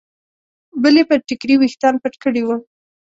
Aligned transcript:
بلې 0.81 1.03
پر 1.09 1.19
ټیکري 1.27 1.55
ویښتان 1.59 1.93
پټ 2.03 2.13
کړي 2.23 2.41
وو. 2.43 2.55